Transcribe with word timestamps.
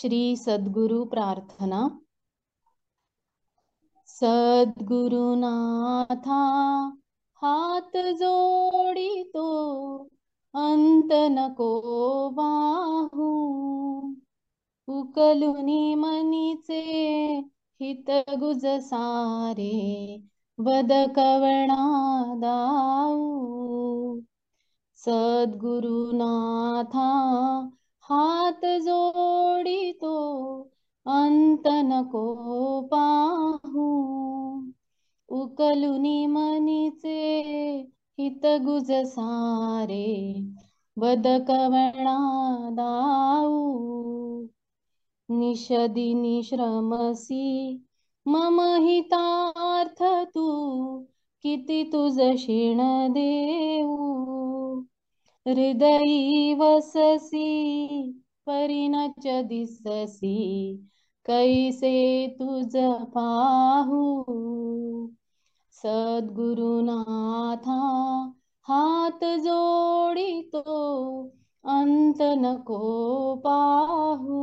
श्री 0.00 0.36
सद्गुरु 0.36 1.04
प्रार्थना। 1.04 2.00
सद्गुरुनाथा 4.06 6.40
हात 7.34 7.92
जोडितो 7.96 10.08
अंत 10.54 11.08
नको 11.12 12.30
बाहू। 12.30 13.56
उकलुनी 14.88 15.94
मनीचे 15.94 16.82
हित 17.80 18.10
गुज 18.10 18.66
सारे 18.66 20.22
वद 20.60 20.92
कवणा 20.92 22.34
दाऊ। 22.34 24.20
सद्गुरुनाथा 24.94 27.30
हाथ 28.12 28.64
जोड़ी 28.64 29.92
तो 29.92 30.60
अंत 31.06 31.62
न 31.66 32.02
को 32.12 32.80
पाहू। 32.82 33.86
उकलुनी 35.28 36.26
मनीचे 36.26 37.18
हित 38.18 38.40
गुज 38.46 38.90
सारे 38.90 40.42
बदकवणा 40.98 42.16
दाऊ। 42.70 43.80
निषदि 45.30 46.14
निश्रमसी 46.14 47.84
मम 48.28 48.60
हितार्थ 48.60 50.30
तू, 50.34 50.46
किती 51.42 51.84
तुझ 51.84 52.18
क्षीण 52.20 52.78
देऊ। 53.12 54.09
हृदयी 55.46 56.54
वससी 56.54 58.12
परिणच 58.46 59.26
दिससी 59.26 60.36
कैसे 61.26 62.28
तुझ 62.38 62.72
पाहू 63.14 64.26
सद्गुरुनाथा 65.72 67.78
हात 68.68 69.24
जोडितो 69.24 70.62
अंत 71.64 72.22
नको 72.22 73.36
पाहू। 73.36 74.40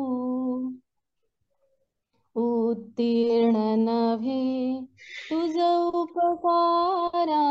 उत्तीर्ण 2.36 3.58
नव्हे 3.58 4.82
तुझ 5.30 5.56
उपकारा 5.96 7.44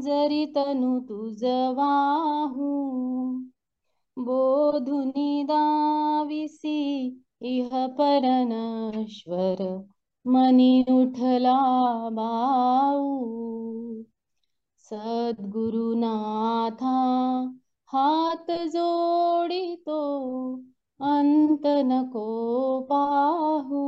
जरी 0.00 0.44
तनु 0.56 0.90
वाहू 1.76 2.68
बोधुनी 4.16 5.44
दाविसी 5.50 6.80
इह 7.50 7.70
परनश्वर 7.98 9.62
मनी 10.26 10.72
उठला 10.92 11.58
बाऊ 12.18 13.06
सद्गुरुनाथा 14.84 16.96
हात 17.92 18.50
जोडितो 18.74 20.00
अंत 21.00 21.66
नको 21.66 22.26
पाहू 22.90 23.84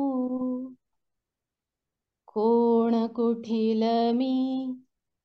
कोण 2.35 3.07
कुठील 3.17 3.83
मी 4.17 4.35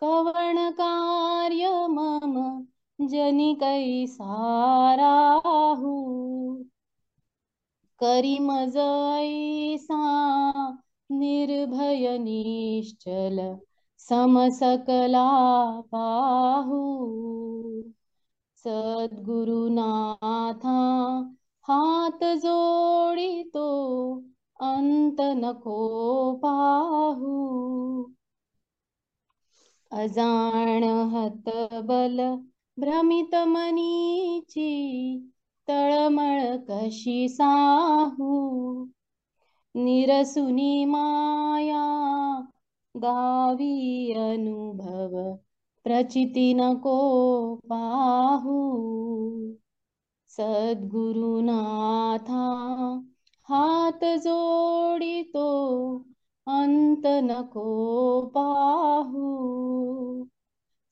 कवण 0.02 0.58
कार्य 0.80 1.70
मम 1.90 2.36
जनी 3.00 3.54
कैसाराहू 3.64 3.96
करी 8.02 8.38
मज 8.40 8.78
ऐसा 8.78 9.97
निर्भय 11.12 12.18
समसकला 14.00 15.25
पाहू 15.92 16.81
सद्गुरुनाथा 18.66 20.78
हात 21.66 22.24
जोडितो 22.44 23.66
अंत 24.59 25.22
नको 25.22 25.78
पाहू 26.44 27.15
अजाण 29.95 30.83
हत 30.83 31.50
बल 31.85 32.35
भ्रमित 32.78 33.35
मनीची 33.35 35.19
तळमळ 35.67 36.56
कशी 36.69 37.29
साहू? 37.29 38.85
निरसुनी 39.75 40.85
माया 40.85 41.85
गावी 42.95 44.11
अनुभव 44.11 45.35
प्रचिती 45.83 46.53
नको 46.53 47.56
पाहू. 47.56 48.75
सद्गुरुनाथा 50.27 52.44
हात 53.50 54.06
जोडितो 54.06 55.45
अंत 56.47 57.01
नको 57.06 58.22
पाहू. 58.22 59.47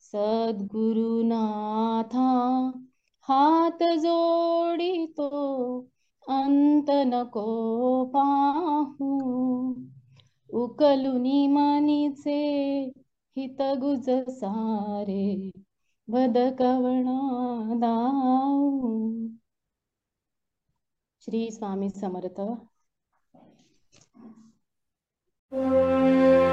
सद्गुरुनाथा 0.00 2.28
हात 3.20 3.82
जोडितो 3.82 5.30
अंत 6.28 6.90
नको 6.90 8.04
पाहू. 8.04 9.20
उकलुनी 10.54 11.48
मनीचे 11.48 12.92
हित 13.36 13.56
गुज 13.60 14.30
सारे 14.30 15.50
वदकवणा 16.10 17.74
दाऊ 17.74 19.28
श्री 21.20 21.50
स्वामी 21.50 21.90
समर्थ. 21.90 22.66
Música 25.54 26.43